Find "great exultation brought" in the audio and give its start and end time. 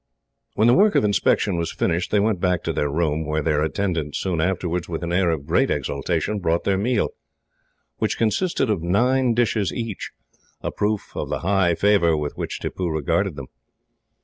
5.45-6.63